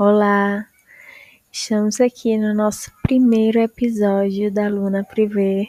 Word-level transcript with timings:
Olá, 0.00 0.64
estamos 1.50 2.00
aqui 2.00 2.38
no 2.38 2.54
nosso 2.54 2.88
primeiro 3.02 3.58
episódio 3.58 4.48
da 4.48 4.68
Luna 4.68 5.02
Privé, 5.02 5.66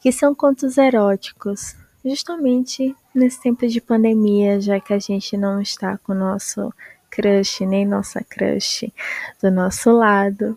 que 0.00 0.10
são 0.10 0.34
contos 0.34 0.78
eróticos, 0.78 1.76
justamente 2.02 2.96
nesse 3.14 3.42
tempo 3.42 3.68
de 3.68 3.82
pandemia, 3.82 4.62
já 4.62 4.80
que 4.80 4.94
a 4.94 4.98
gente 4.98 5.36
não 5.36 5.60
está 5.60 5.98
com 5.98 6.12
o 6.12 6.18
nosso 6.18 6.72
crush, 7.10 7.66
nem 7.66 7.84
nossa 7.84 8.24
crush 8.24 8.90
do 9.42 9.50
nosso 9.50 9.90
lado. 9.92 10.56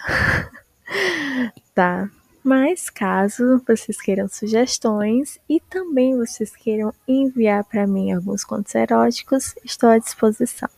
tá? 1.74 2.10
Mas 2.42 2.88
caso 2.88 3.62
vocês 3.66 4.00
queiram 4.00 4.28
sugestões 4.28 5.38
e 5.48 5.60
também 5.60 6.16
vocês 6.16 6.54
queiram 6.56 6.94
enviar 7.06 7.64
para 7.64 7.86
mim 7.86 8.12
alguns 8.12 8.44
contos 8.44 8.74
eróticos, 8.74 9.54
estou 9.64 9.90
à 9.90 9.98
disposição. 9.98 10.68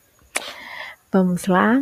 Vamos 1.12 1.46
lá? 1.46 1.80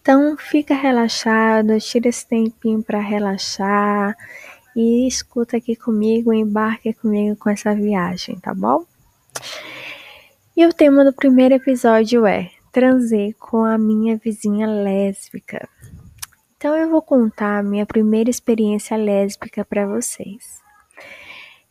Então 0.00 0.36
fica 0.36 0.74
relaxado, 0.74 1.78
tira 1.80 2.08
esse 2.08 2.26
tempinho 2.26 2.82
para 2.82 3.00
relaxar 3.00 4.16
e 4.76 5.06
escuta 5.06 5.56
aqui 5.56 5.74
comigo, 5.74 6.32
embarque 6.32 6.92
comigo 6.92 7.36
com 7.36 7.50
essa 7.50 7.74
viagem, 7.74 8.38
tá 8.38 8.54
bom? 8.54 8.84
E 10.56 10.64
o 10.66 10.72
tema 10.72 11.04
do 11.04 11.12
primeiro 11.12 11.54
episódio 11.54 12.26
é 12.26 12.50
Transei 12.72 13.32
com 13.34 13.64
a 13.64 13.76
minha 13.76 14.16
vizinha 14.16 14.66
lésbica. 14.66 15.68
Então 16.56 16.76
eu 16.76 16.88
vou 16.90 17.02
contar 17.02 17.58
a 17.58 17.62
minha 17.62 17.84
primeira 17.84 18.30
experiência 18.30 18.96
lésbica 18.96 19.64
para 19.64 19.86
vocês. 19.86 20.62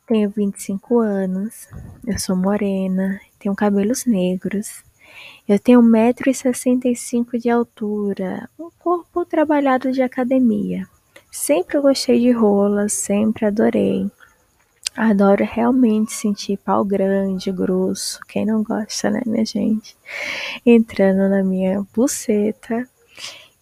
Tenho 0.06 0.30
25 0.30 1.00
anos, 1.00 1.70
eu 2.06 2.20
sou 2.20 2.36
morena, 2.36 3.20
tenho 3.40 3.56
cabelos 3.56 4.06
negros, 4.06 4.84
eu 5.54 5.60
tenho 5.60 5.82
1,65m 5.82 7.38
de 7.38 7.50
altura, 7.50 8.50
um 8.58 8.70
corpo 8.80 9.26
trabalhado 9.26 9.92
de 9.92 10.02
academia. 10.02 10.88
Sempre 11.30 11.80
gostei 11.80 12.20
de 12.20 12.32
rola, 12.32 12.88
sempre 12.88 13.46
adorei. 13.46 14.10
Adoro 14.96 15.44
realmente 15.44 16.14
sentir 16.14 16.58
pau 16.58 16.86
grande, 16.86 17.52
grosso. 17.52 18.20
Quem 18.28 18.46
não 18.46 18.64
gosta, 18.64 19.10
né, 19.10 19.22
minha 19.26 19.46
gente? 19.46 19.98
Entrando 20.66 21.30
na 21.30 21.44
minha 21.44 21.86
buceta. 21.94 22.88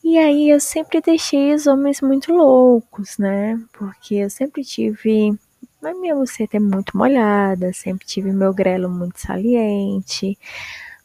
E 0.03 0.17
aí 0.17 0.49
eu 0.49 0.59
sempre 0.59 1.01
deixei 1.01 1.53
os 1.53 1.67
homens 1.67 2.01
muito 2.01 2.31
loucos, 2.31 3.17
né? 3.17 3.59
Porque 3.73 4.15
eu 4.15 4.29
sempre 4.29 4.63
tive. 4.63 5.37
A 5.83 5.93
minha 5.93 6.15
buceta 6.15 6.57
é 6.57 6.59
muito 6.59 6.97
molhada, 6.97 7.71
sempre 7.73 8.05
tive 8.05 8.31
meu 8.31 8.53
grelo 8.53 8.89
muito 8.89 9.19
saliente. 9.19 10.37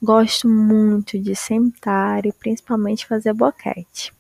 Gosto 0.03 0.48
muito 0.48 1.19
de 1.19 1.34
sentar 1.34 2.27
e 2.27 2.33
principalmente 2.33 3.06
fazer 3.06 3.33
boquete. 3.33 4.12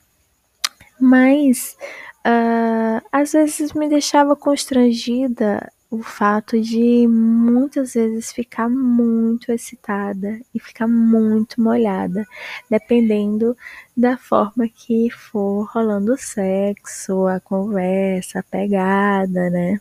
Mas 0.98 1.76
uh, 2.26 3.04
às 3.12 3.32
vezes 3.32 3.72
me 3.72 3.88
deixava 3.88 4.34
constrangida 4.34 5.70
o 5.90 6.02
fato 6.02 6.60
de 6.60 7.06
muitas 7.06 7.94
vezes 7.94 8.32
ficar 8.32 8.68
muito 8.68 9.52
excitada 9.52 10.40
e 10.52 10.58
ficar 10.58 10.88
muito 10.88 11.60
molhada, 11.60 12.26
dependendo 12.68 13.56
da 13.96 14.16
forma 14.16 14.68
que 14.68 15.08
for 15.10 15.70
rolando 15.72 16.14
o 16.14 16.18
sexo, 16.18 17.26
a 17.26 17.38
conversa, 17.38 18.40
a 18.40 18.42
pegada, 18.42 19.50
né? 19.50 19.80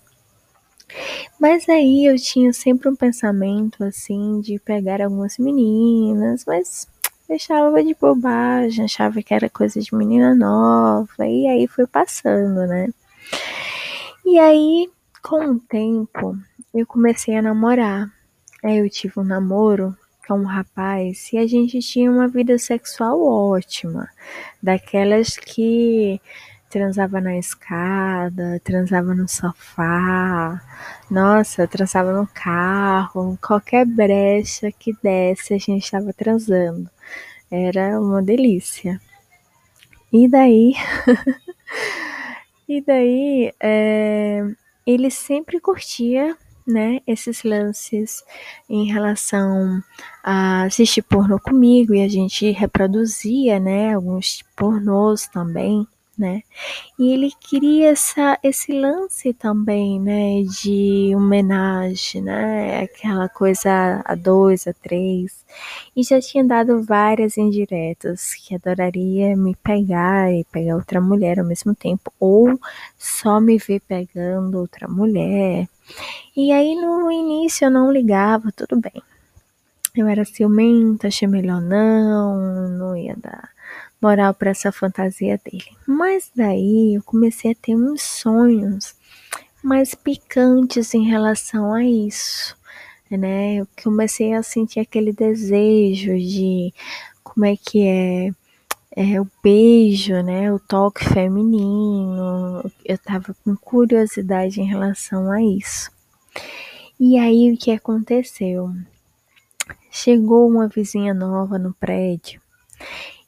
Mas 1.39 1.67
aí 1.67 2.05
eu 2.05 2.15
tinha 2.15 2.53
sempre 2.53 2.89
um 2.89 2.95
pensamento 2.95 3.83
assim 3.83 4.39
de 4.41 4.59
pegar 4.59 5.01
algumas 5.01 5.37
meninas, 5.37 6.45
mas 6.45 6.87
deixava 7.27 7.83
de 7.83 7.95
bobagem, 7.99 8.85
achava 8.85 9.21
que 9.21 9.33
era 9.33 9.49
coisa 9.49 9.79
de 9.79 9.95
menina 9.95 10.35
nova, 10.35 11.25
e 11.25 11.47
aí 11.47 11.67
foi 11.67 11.87
passando, 11.87 12.67
né? 12.67 12.89
E 14.25 14.39
aí, 14.39 14.89
com 15.21 15.45
o 15.51 15.59
tempo, 15.59 16.37
eu 16.73 16.85
comecei 16.85 17.35
a 17.35 17.41
namorar. 17.41 18.11
Aí 18.63 18.77
eu 18.77 18.89
tive 18.89 19.19
um 19.19 19.23
namoro 19.23 19.95
com 20.27 20.35
um 20.35 20.45
rapaz 20.45 21.31
e 21.33 21.37
a 21.37 21.45
gente 21.45 21.79
tinha 21.79 22.09
uma 22.09 22.27
vida 22.27 22.57
sexual 22.57 23.21
ótima, 23.21 24.07
daquelas 24.61 25.35
que 25.35 26.21
transava 26.73 27.21
na 27.21 27.37
escada, 27.37 28.59
transava 28.63 29.13
no 29.13 29.27
sofá, 29.27 30.59
nossa, 31.07 31.67
transava 31.67 32.11
no 32.11 32.27
carro, 32.33 33.37
qualquer 33.39 33.85
brecha 33.85 34.71
que 34.71 34.91
desse 35.03 35.53
a 35.53 35.59
gente 35.59 35.83
estava 35.83 36.11
transando. 36.11 36.89
Era 37.51 38.01
uma 38.01 38.23
delícia. 38.23 38.99
E 40.11 40.27
daí, 40.27 40.73
e 42.67 42.81
daí, 42.81 43.53
é, 43.61 44.43
ele 44.83 45.11
sempre 45.11 45.59
curtia 45.59 46.35
né, 46.65 47.01
esses 47.05 47.43
lances 47.43 48.23
em 48.67 48.91
relação 48.91 49.79
a 50.23 50.63
assistir 50.63 51.03
pornô 51.03 51.39
comigo 51.39 51.93
e 51.93 52.01
a 52.01 52.07
gente 52.07 52.49
reproduzia, 52.49 53.59
né, 53.59 53.93
alguns 53.93 54.43
pornôs 54.55 55.27
também 55.27 55.87
né? 56.17 56.43
E 56.97 57.11
ele 57.11 57.31
queria 57.39 57.89
essa, 57.89 58.37
esse 58.43 58.71
lance 58.71 59.33
também, 59.33 59.99
né, 59.99 60.43
de 60.61 61.11
homenagem, 61.15 62.21
né, 62.21 62.81
aquela 62.83 63.27
coisa 63.27 64.01
a 64.05 64.15
dois, 64.15 64.67
a 64.67 64.73
três, 64.73 65.43
e 65.95 66.03
já 66.03 66.19
tinha 66.21 66.43
dado 66.43 66.83
várias 66.83 67.37
indiretas 67.37 68.33
que 68.35 68.55
adoraria 68.55 69.35
me 69.35 69.55
pegar 69.55 70.31
e 70.31 70.43
pegar 70.45 70.75
outra 70.75 71.01
mulher 71.01 71.39
ao 71.39 71.45
mesmo 71.45 71.73
tempo, 71.73 72.13
ou 72.19 72.59
só 72.97 73.39
me 73.39 73.57
ver 73.57 73.81
pegando 73.81 74.59
outra 74.59 74.87
mulher. 74.87 75.67
E 76.35 76.51
aí 76.51 76.75
no 76.75 77.11
início 77.11 77.65
eu 77.65 77.71
não 77.71 77.91
ligava, 77.91 78.51
tudo 78.51 78.79
bem. 78.79 79.01
Eu 79.95 80.07
era 80.07 80.25
ciumenta, 80.25 81.07
achei 81.07 81.27
melhor 81.27 81.61
não, 81.61 82.69
não 82.69 82.97
ia 82.97 83.15
dar 83.15 83.53
moral 84.03 84.33
para 84.33 84.51
essa 84.51 84.69
fantasia 84.69 85.39
dele. 85.43 85.65
Mas 85.87 86.29
daí 86.35 86.95
eu 86.95 87.03
comecei 87.03 87.51
a 87.51 87.55
ter 87.55 87.73
uns 87.73 88.01
sonhos 88.01 88.93
mais 89.63 89.95
picantes 89.95 90.93
em 90.93 91.05
relação 91.05 91.73
a 91.73 91.85
isso, 91.85 92.57
né? 93.09 93.55
Eu 93.55 93.67
comecei 93.81 94.33
a 94.33 94.43
sentir 94.43 94.81
aquele 94.81 95.13
desejo 95.13 96.17
de 96.17 96.73
como 97.23 97.45
é 97.45 97.55
que 97.55 97.87
é, 97.87 98.29
é 98.93 99.21
o 99.21 99.27
beijo, 99.41 100.21
né? 100.21 100.51
O 100.51 100.59
toque 100.59 101.05
feminino. 101.05 102.69
Eu 102.83 102.97
tava 102.97 103.33
com 103.43 103.55
curiosidade 103.55 104.59
em 104.59 104.67
relação 104.67 105.31
a 105.31 105.41
isso. 105.41 105.89
E 106.99 107.17
aí 107.17 107.53
o 107.53 107.57
que 107.57 107.71
aconteceu? 107.71 108.69
Chegou 109.89 110.49
uma 110.49 110.67
vizinha 110.67 111.13
nova 111.13 111.57
no 111.57 111.73
prédio 111.73 112.41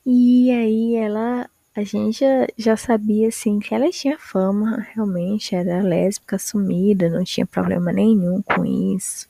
e 0.05 0.51
aí 0.51 0.95
ela, 0.95 1.49
a 1.75 1.83
gente 1.83 2.19
já, 2.19 2.47
já 2.57 2.77
sabia 2.77 3.27
assim 3.29 3.59
que 3.59 3.73
ela 3.73 3.89
tinha 3.89 4.17
fama, 4.19 4.85
realmente 4.93 5.55
era 5.55 5.81
lésbica 5.81 6.35
assumida, 6.35 7.09
não 7.09 7.23
tinha 7.23 7.45
problema 7.45 7.91
nenhum 7.91 8.41
com 8.41 8.63
isso. 8.65 9.27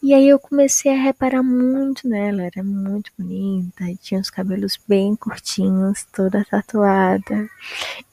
E 0.00 0.14
aí 0.14 0.28
eu 0.28 0.38
comecei 0.38 0.92
a 0.92 1.02
reparar 1.02 1.42
muito 1.42 2.08
nela, 2.08 2.42
era 2.42 2.62
muito 2.62 3.10
bonita, 3.18 3.84
tinha 4.00 4.20
os 4.20 4.30
cabelos 4.30 4.78
bem 4.86 5.16
curtinhos, 5.16 6.06
toda 6.12 6.44
tatuada, 6.44 7.48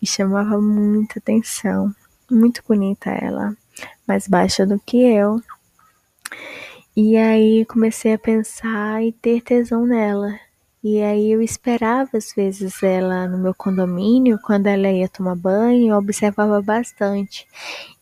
e 0.01 0.07
chamava 0.07 0.59
muita 0.59 1.19
atenção. 1.19 1.93
Muito 2.31 2.63
bonita 2.67 3.11
ela, 3.11 3.55
mais 4.07 4.27
baixa 4.27 4.65
do 4.65 4.79
que 4.79 4.97
eu. 4.97 5.39
E 6.97 7.17
aí 7.17 7.65
comecei 7.65 8.13
a 8.13 8.17
pensar 8.17 9.03
e 9.03 9.11
ter 9.11 9.41
tesão 9.41 9.85
nela. 9.85 10.39
E 10.87 11.01
aí 11.01 11.31
eu 11.31 11.41
esperava 11.41 12.15
às 12.15 12.31
vezes 12.31 12.83
ela 12.83 13.27
no 13.27 13.39
meu 13.39 13.55
condomínio, 13.55 14.37
quando 14.45 14.67
ela 14.67 14.87
ia 14.91 15.09
tomar 15.09 15.35
banho, 15.35 15.91
eu 15.91 15.97
observava 15.97 16.61
bastante. 16.61 17.47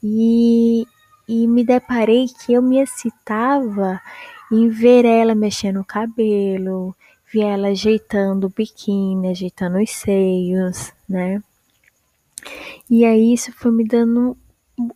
E, 0.04 0.86
e 1.26 1.48
me 1.48 1.64
deparei 1.64 2.26
que 2.28 2.52
eu 2.52 2.62
me 2.62 2.80
excitava 2.82 4.02
em 4.52 4.68
ver 4.68 5.06
ela 5.06 5.34
mexendo 5.34 5.80
o 5.80 5.86
cabelo, 5.86 6.94
vi 7.32 7.40
ela 7.40 7.70
ajeitando 7.70 8.48
o 8.48 8.50
biquíni, 8.50 9.30
ajeitando 9.30 9.78
os 9.78 9.90
seios, 9.90 10.92
né? 11.08 11.42
E 12.90 13.06
aí 13.06 13.34
isso 13.34 13.54
foi 13.54 13.72
me 13.72 13.88
dando 13.88 14.38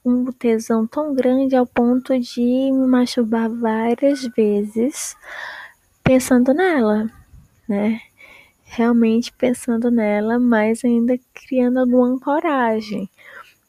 um 0.04 0.26
tesão 0.34 0.86
tão 0.86 1.16
grande 1.16 1.56
ao 1.56 1.66
ponto 1.66 2.20
de 2.20 2.42
me 2.42 2.86
masturbar 2.86 3.50
várias 3.50 4.24
vezes 4.36 5.16
pensando 6.04 6.54
nela, 6.54 7.10
né? 7.68 8.02
Realmente 8.64 9.32
pensando 9.34 9.90
nela, 9.92 10.40
mas 10.40 10.84
ainda 10.84 11.18
criando 11.34 11.80
alguma 11.80 12.20
coragem, 12.20 13.10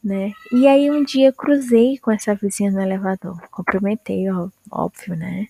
né? 0.03 0.33
E 0.51 0.67
aí 0.67 0.91
um 0.91 1.03
dia 1.03 1.31
cruzei 1.31 1.97
com 1.97 2.11
essa 2.11 2.35
vizinha 2.35 2.71
no 2.71 2.81
elevador, 2.81 3.39
cumprimentei, 3.51 4.25
óbvio, 4.71 5.15
né? 5.15 5.47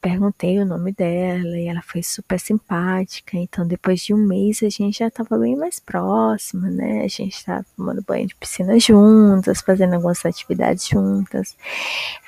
perguntei 0.00 0.58
o 0.60 0.64
nome 0.64 0.92
dela 0.92 1.58
e 1.58 1.66
ela 1.66 1.82
foi 1.82 2.02
super 2.02 2.38
simpática. 2.38 3.36
Então, 3.36 3.66
depois 3.66 4.00
de 4.00 4.14
um 4.14 4.18
mês, 4.18 4.62
a 4.62 4.68
gente 4.68 4.98
já 4.98 5.08
estava 5.08 5.36
bem 5.38 5.56
mais 5.56 5.80
próxima, 5.80 6.70
né? 6.70 7.02
A 7.04 7.08
gente 7.08 7.34
estava 7.34 7.64
tomando 7.76 8.02
banho 8.02 8.26
de 8.26 8.34
piscina 8.34 8.78
juntas, 8.78 9.60
fazendo 9.60 9.94
algumas 9.94 10.24
atividades 10.24 10.86
juntas. 10.86 11.56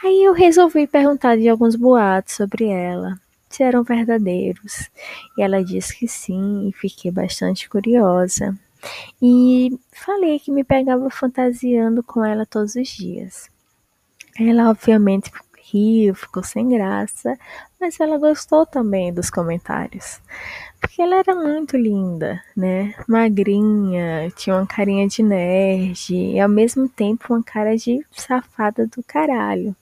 Aí 0.04 0.24
eu 0.24 0.32
resolvi 0.32 0.86
perguntar 0.86 1.36
de 1.36 1.48
alguns 1.48 1.76
boatos 1.76 2.34
sobre 2.34 2.66
ela, 2.66 3.18
se 3.50 3.62
eram 3.62 3.82
verdadeiros. 3.82 4.88
E 5.36 5.42
ela 5.42 5.62
disse 5.62 5.98
que 5.98 6.08
sim, 6.08 6.68
e 6.68 6.72
fiquei 6.72 7.10
bastante 7.10 7.68
curiosa. 7.68 8.56
E 9.20 9.78
falei 9.92 10.38
que 10.38 10.50
me 10.50 10.64
pegava 10.64 11.10
fantasiando 11.10 12.02
com 12.02 12.24
ela 12.24 12.46
todos 12.46 12.76
os 12.76 12.88
dias. 12.88 13.50
Ela, 14.38 14.70
obviamente, 14.70 15.30
riu, 15.70 16.14
ficou 16.14 16.42
sem 16.42 16.68
graça, 16.68 17.36
mas 17.78 18.00
ela 18.00 18.16
gostou 18.16 18.64
também 18.64 19.12
dos 19.12 19.28
comentários. 19.28 20.20
Porque 20.80 21.02
ela 21.02 21.16
era 21.16 21.34
muito 21.34 21.76
linda, 21.76 22.42
né? 22.56 22.94
Magrinha, 23.06 24.30
tinha 24.34 24.56
uma 24.56 24.66
carinha 24.66 25.06
de 25.06 25.22
nerd 25.22 26.14
e 26.14 26.40
ao 26.40 26.48
mesmo 26.48 26.88
tempo 26.88 27.34
uma 27.34 27.42
cara 27.42 27.76
de 27.76 28.04
safada 28.10 28.86
do 28.86 29.02
caralho. 29.02 29.76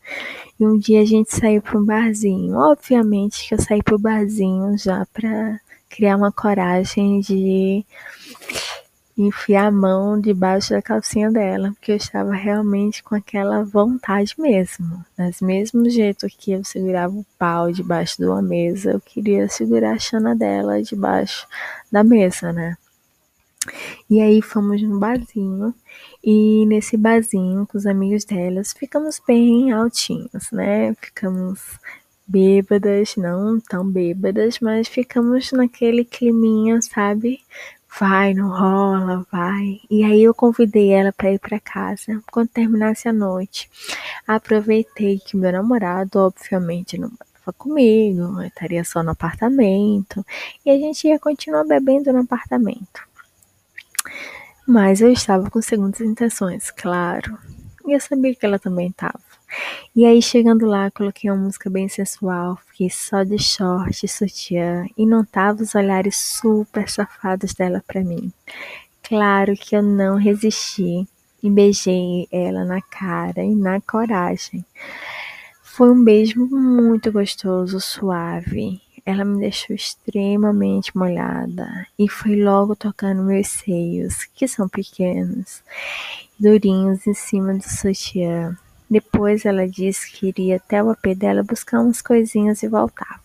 E 0.58 0.66
um 0.66 0.76
dia 0.76 1.00
a 1.00 1.04
gente 1.04 1.34
saiu 1.34 1.62
para 1.62 1.78
um 1.78 1.84
barzinho. 1.84 2.56
Obviamente 2.56 3.48
que 3.48 3.54
eu 3.54 3.60
saí 3.60 3.82
pro 3.82 3.98
barzinho 3.98 4.76
já 4.76 5.06
pra 5.12 5.60
criar 5.88 6.16
uma 6.16 6.32
coragem 6.32 7.20
de 7.20 7.84
enfiar 9.22 9.66
a 9.66 9.70
mão 9.70 10.20
debaixo 10.20 10.70
da 10.70 10.80
calcinha 10.80 11.30
dela, 11.30 11.70
porque 11.72 11.92
eu 11.92 11.96
estava 11.96 12.32
realmente 12.32 13.02
com 13.02 13.14
aquela 13.14 13.64
vontade 13.64 14.34
mesmo. 14.38 15.04
Mas 15.16 15.40
mesmo 15.40 15.88
jeito 15.90 16.26
que 16.28 16.52
eu 16.52 16.64
segurava 16.64 17.14
o 17.14 17.26
pau 17.38 17.72
debaixo 17.72 18.18
de 18.18 18.26
uma 18.26 18.40
mesa, 18.40 18.92
eu 18.92 19.00
queria 19.00 19.48
segurar 19.48 19.92
a 19.92 19.98
chana 19.98 20.36
dela 20.36 20.82
debaixo 20.82 21.46
da 21.90 22.04
mesa, 22.04 22.52
né? 22.52 22.76
E 24.08 24.20
aí 24.20 24.40
fomos 24.40 24.80
no 24.82 24.98
barzinho, 24.98 25.74
e 26.24 26.64
nesse 26.66 26.96
barzinho, 26.96 27.66
com 27.66 27.76
os 27.76 27.86
amigos 27.86 28.24
delas, 28.24 28.72
ficamos 28.72 29.20
bem 29.26 29.72
altinhos, 29.72 30.50
né? 30.52 30.94
Ficamos 30.94 31.60
bêbadas, 32.26 33.16
não 33.16 33.58
tão 33.58 33.88
bêbadas, 33.88 34.60
mas 34.60 34.86
ficamos 34.86 35.50
naquele 35.50 36.04
climinha, 36.04 36.80
sabe? 36.82 37.40
Vai, 37.98 38.32
não 38.32 38.48
rola, 38.48 39.26
vai. 39.30 39.80
E 39.90 40.04
aí 40.04 40.22
eu 40.22 40.32
convidei 40.32 40.90
ela 40.92 41.12
para 41.12 41.32
ir 41.32 41.38
para 41.40 41.58
casa. 41.58 42.22
Quando 42.30 42.48
terminasse 42.48 43.08
a 43.08 43.12
noite, 43.12 43.68
aproveitei 44.26 45.18
que 45.18 45.36
meu 45.36 45.50
namorado, 45.50 46.18
obviamente, 46.20 46.96
não 46.96 47.08
morava 47.08 47.52
comigo, 47.56 48.40
eu 48.40 48.46
estaria 48.46 48.84
só 48.84 49.02
no 49.02 49.10
apartamento, 49.10 50.24
e 50.64 50.70
a 50.70 50.78
gente 50.78 51.08
ia 51.08 51.18
continuar 51.18 51.64
bebendo 51.64 52.12
no 52.12 52.20
apartamento. 52.20 53.02
Mas 54.66 55.00
eu 55.00 55.10
estava 55.10 55.50
com 55.50 55.60
segundas 55.62 56.00
intenções, 56.00 56.70
claro. 56.70 57.38
E 57.88 57.92
eu 57.94 58.00
sabia 58.00 58.34
que 58.34 58.44
ela 58.44 58.58
também 58.58 58.88
estava. 58.88 59.18
E 59.96 60.04
aí, 60.04 60.20
chegando 60.20 60.66
lá, 60.66 60.90
coloquei 60.90 61.30
uma 61.30 61.42
música 61.44 61.70
bem 61.70 61.88
sensual, 61.88 62.58
fiquei 62.66 62.90
só 62.90 63.24
de 63.24 63.38
short 63.38 64.04
e 64.04 64.08
sutiã 64.08 64.84
e 64.94 65.06
notava 65.06 65.62
os 65.62 65.74
olhares 65.74 66.16
super 66.16 66.86
safados 66.90 67.54
dela 67.54 67.82
para 67.86 68.04
mim. 68.04 68.30
Claro 69.02 69.54
que 69.54 69.74
eu 69.74 69.82
não 69.82 70.16
resisti 70.16 71.08
e 71.42 71.48
beijei 71.48 72.28
ela 72.30 72.62
na 72.62 72.82
cara 72.82 73.42
e 73.42 73.54
na 73.54 73.80
coragem. 73.80 74.62
Foi 75.62 75.90
um 75.90 76.04
beijo 76.04 76.44
muito 76.44 77.10
gostoso, 77.10 77.80
suave. 77.80 78.82
Ela 79.06 79.24
me 79.24 79.40
deixou 79.40 79.74
extremamente 79.74 80.94
molhada 80.94 81.86
e 81.98 82.06
foi 82.06 82.36
logo 82.36 82.76
tocando 82.76 83.22
meus 83.22 83.48
seios, 83.48 84.24
que 84.34 84.46
são 84.46 84.68
pequenos, 84.68 85.62
durinhos 86.38 87.06
em 87.06 87.14
cima 87.14 87.54
do 87.54 87.62
sutiã. 87.62 88.56
Depois 88.90 89.44
ela 89.44 89.68
disse 89.68 90.10
que 90.10 90.28
iria 90.28 90.56
até 90.56 90.82
o 90.82 90.90
AP 90.90 91.14
dela 91.14 91.42
buscar 91.42 91.80
umas 91.80 92.00
coisinhas 92.00 92.62
e 92.62 92.68
voltava. 92.68 93.20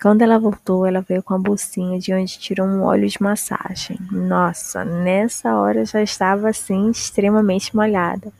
Quando 0.00 0.22
ela 0.22 0.38
voltou, 0.38 0.86
ela 0.86 1.00
veio 1.00 1.24
com 1.24 1.34
a 1.34 1.38
bolsinha 1.38 1.98
de 1.98 2.14
onde 2.14 2.38
tirou 2.38 2.68
um 2.68 2.84
óleo 2.84 3.08
de 3.08 3.20
massagem. 3.20 3.98
Nossa, 4.12 4.84
nessa 4.84 5.56
hora 5.56 5.84
já 5.84 6.00
estava 6.00 6.50
assim 6.50 6.90
extremamente 6.90 7.74
molhada. 7.74 8.32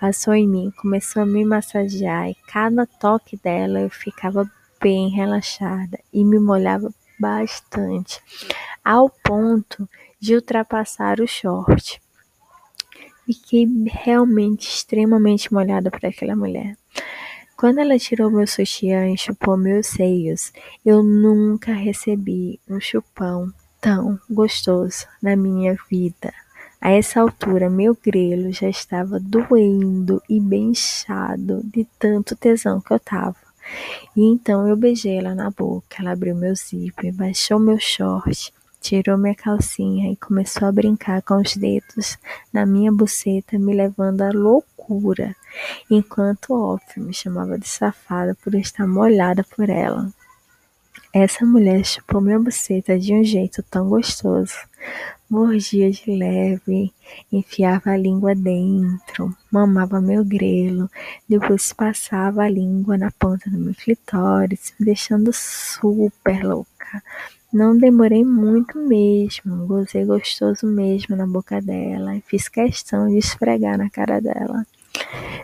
Passou 0.00 0.32
em 0.32 0.48
mim, 0.48 0.72
começou 0.78 1.22
a 1.22 1.26
me 1.26 1.44
massagear 1.44 2.30
e 2.30 2.36
cada 2.50 2.86
toque 2.86 3.36
dela 3.36 3.80
eu 3.80 3.90
ficava 3.90 4.50
bem 4.80 5.10
relaxada 5.10 5.98
e 6.10 6.24
me 6.24 6.38
molhava 6.38 6.90
bastante, 7.18 8.22
ao 8.82 9.10
ponto 9.10 9.86
de 10.18 10.34
ultrapassar 10.34 11.20
o 11.20 11.26
short. 11.26 12.00
Fiquei 13.26 13.66
realmente 13.86 14.68
extremamente 14.68 15.52
molhada 15.52 15.90
por 15.90 16.06
aquela 16.06 16.36
mulher. 16.36 16.76
Quando 17.56 17.80
ela 17.80 17.98
tirou 17.98 18.30
meu 18.30 18.46
sutiã 18.46 19.08
e 19.08 19.18
chupou 19.18 19.56
meus 19.56 19.88
seios, 19.88 20.52
eu 20.84 21.02
nunca 21.02 21.72
recebi 21.72 22.60
um 22.68 22.78
chupão 22.78 23.52
tão 23.80 24.16
gostoso 24.30 25.08
na 25.20 25.34
minha 25.34 25.76
vida. 25.90 26.32
A 26.80 26.92
essa 26.92 27.20
altura, 27.20 27.68
meu 27.68 27.98
grelo 28.00 28.52
já 28.52 28.68
estava 28.68 29.18
doendo 29.18 30.22
e 30.30 30.38
bem 30.38 30.68
inchado 30.68 31.62
de 31.64 31.84
tanto 31.98 32.36
tesão 32.36 32.80
que 32.80 32.92
eu 32.92 33.00
tava. 33.00 33.36
E 34.16 34.22
então 34.22 34.68
eu 34.68 34.76
beijei 34.76 35.18
ela 35.18 35.34
na 35.34 35.50
boca, 35.50 35.96
ela 35.98 36.12
abriu 36.12 36.36
meu 36.36 36.54
zíper, 36.54 37.12
baixou 37.12 37.58
meu 37.58 37.80
short 37.80 38.54
tirou 38.80 39.18
minha 39.18 39.34
calcinha 39.34 40.10
e 40.10 40.16
começou 40.16 40.68
a 40.68 40.72
brincar 40.72 41.22
com 41.22 41.40
os 41.40 41.56
dedos 41.56 42.18
na 42.52 42.64
minha 42.64 42.92
buceta, 42.92 43.58
me 43.58 43.74
levando 43.74 44.22
à 44.22 44.30
loucura, 44.30 45.34
enquanto 45.90 46.54
óbvio 46.54 47.04
me 47.04 47.14
chamava 47.14 47.58
de 47.58 47.68
safada 47.68 48.36
por 48.42 48.54
estar 48.54 48.86
molhada 48.86 49.44
por 49.44 49.68
ela. 49.68 50.12
Essa 51.12 51.46
mulher 51.46 51.84
chupou 51.84 52.20
minha 52.20 52.38
buceta 52.38 52.98
de 52.98 53.14
um 53.14 53.24
jeito 53.24 53.62
tão 53.62 53.88
gostoso. 53.88 54.54
Mordia 55.28 55.90
de 55.90 56.14
leve, 56.14 56.92
enfiava 57.32 57.90
a 57.90 57.96
língua 57.96 58.34
dentro, 58.34 59.34
mamava 59.50 60.00
meu 60.00 60.24
grelo, 60.24 60.88
depois 61.28 61.72
passava 61.72 62.42
a 62.42 62.48
língua 62.48 62.96
na 62.96 63.10
ponta 63.10 63.50
do 63.50 63.58
meu 63.58 63.74
clitóris, 63.74 64.72
me 64.78 64.86
deixando 64.86 65.32
super 65.32 66.44
louca. 66.44 67.02
Não 67.52 67.78
demorei 67.78 68.24
muito 68.24 68.78
mesmo, 68.78 69.66
gozei 69.66 70.04
gostoso 70.04 70.66
mesmo 70.66 71.14
na 71.14 71.26
boca 71.26 71.60
dela 71.62 72.16
e 72.16 72.20
fiz 72.20 72.48
questão 72.48 73.08
de 73.08 73.18
esfregar 73.18 73.78
na 73.78 73.88
cara 73.88 74.20
dela. 74.20 74.66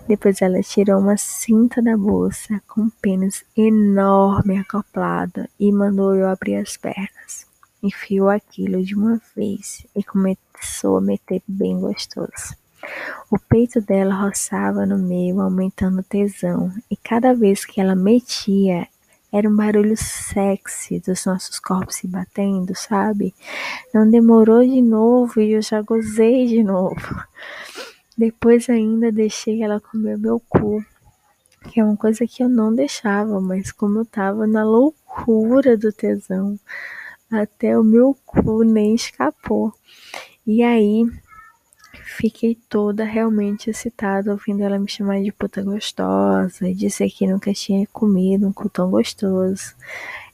Depois 0.08 0.42
ela 0.42 0.60
tirou 0.62 1.00
uma 1.00 1.16
cinta 1.16 1.80
da 1.80 1.96
bolsa 1.96 2.60
com 2.66 2.82
um 2.82 2.90
pênis 3.00 3.44
enorme 3.56 4.58
acoplado 4.58 5.48
e 5.58 5.70
mandou 5.70 6.14
eu 6.14 6.28
abrir 6.28 6.56
as 6.56 6.76
pernas. 6.76 7.46
Enfiou 7.80 8.28
aquilo 8.28 8.82
de 8.82 8.94
uma 8.94 9.20
vez 9.36 9.86
e 9.94 10.02
começou 10.02 10.98
a 10.98 11.00
meter 11.00 11.40
bem 11.46 11.80
gostoso. 11.80 12.56
O 13.30 13.38
peito 13.38 13.80
dela 13.80 14.14
roçava 14.14 14.84
no 14.84 14.98
meio, 14.98 15.40
aumentando 15.40 16.00
o 16.00 16.04
tesão, 16.04 16.72
e 16.90 16.96
cada 16.96 17.32
vez 17.32 17.64
que 17.64 17.80
ela 17.80 17.94
metia, 17.94 18.88
era 19.32 19.48
um 19.48 19.56
barulho 19.56 19.96
sexy 19.96 21.00
dos 21.00 21.24
nossos 21.24 21.58
corpos 21.58 21.96
se 21.96 22.06
batendo, 22.06 22.74
sabe? 22.76 23.34
Não 23.94 24.08
demorou 24.08 24.62
de 24.62 24.82
novo 24.82 25.40
e 25.40 25.52
eu 25.52 25.62
já 25.62 25.80
gozei 25.80 26.46
de 26.46 26.62
novo. 26.62 26.96
Depois 28.16 28.68
ainda 28.68 29.10
deixei 29.10 29.62
ela 29.62 29.80
comer 29.80 30.18
meu 30.18 30.38
cu, 30.38 30.84
que 31.70 31.80
é 31.80 31.84
uma 31.84 31.96
coisa 31.96 32.26
que 32.26 32.42
eu 32.42 32.48
não 32.48 32.74
deixava, 32.74 33.40
mas 33.40 33.72
como 33.72 34.00
eu 34.00 34.04
tava 34.04 34.46
na 34.46 34.64
loucura 34.64 35.78
do 35.78 35.90
tesão, 35.90 36.58
até 37.30 37.78
o 37.78 37.82
meu 37.82 38.14
cu 38.26 38.62
nem 38.62 38.94
escapou. 38.94 39.72
E 40.46 40.62
aí 40.62 41.06
Fiquei 42.14 42.58
toda 42.68 43.04
realmente 43.04 43.70
excitada 43.70 44.30
ouvindo 44.30 44.62
ela 44.62 44.78
me 44.78 44.88
chamar 44.88 45.22
de 45.22 45.32
puta 45.32 45.62
gostosa 45.62 46.68
e 46.68 46.74
dizer 46.74 47.10
que 47.10 47.26
nunca 47.26 47.52
tinha 47.54 47.86
comido 47.86 48.46
um 48.46 48.52
cu 48.52 48.68
tão 48.68 48.90
gostoso. 48.90 49.74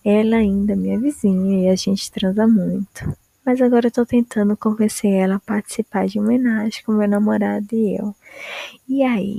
Ela 0.05 0.39
ainda 0.39 0.73
é 0.73 0.77
minha 0.77 0.99
vizinha 0.99 1.67
e 1.67 1.69
a 1.69 1.77
gente 1.77 2.11
transa 2.11 2.49
muito. 2.49 3.17
Mas 3.45 3.63
agora 3.63 3.87
eu 3.87 3.93
tô 3.93 4.05
tentando 4.05 4.57
convencer 4.57 5.13
ela 5.13 5.37
a 5.37 5.41
participar 5.41 6.07
de 6.07 6.19
uma 6.19 6.29
homenagem 6.29 6.83
com 6.85 6.93
meu 6.93 7.09
namorado 7.09 7.69
e 7.73 7.97
eu. 7.97 8.15
E 8.89 9.05
aí, 9.05 9.39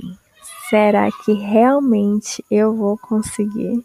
será 0.70 1.10
que 1.24 1.32
realmente 1.32 2.42
eu 2.50 2.74
vou 2.74 2.96
conseguir? 2.96 3.84